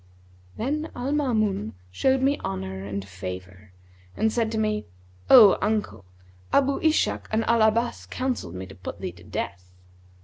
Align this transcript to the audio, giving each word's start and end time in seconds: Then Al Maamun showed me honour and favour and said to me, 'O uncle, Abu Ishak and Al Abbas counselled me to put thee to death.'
Then 0.57 0.89
Al 0.95 1.11
Maamun 1.11 1.73
showed 1.91 2.23
me 2.23 2.39
honour 2.39 2.83
and 2.83 3.07
favour 3.07 3.71
and 4.17 4.33
said 4.33 4.51
to 4.51 4.57
me, 4.57 4.85
'O 5.29 5.59
uncle, 5.61 6.05
Abu 6.51 6.79
Ishak 6.81 7.27
and 7.31 7.43
Al 7.45 7.61
Abbas 7.61 8.07
counselled 8.07 8.55
me 8.55 8.65
to 8.65 8.73
put 8.73 8.99
thee 8.99 9.11
to 9.11 9.23
death.' 9.23 9.69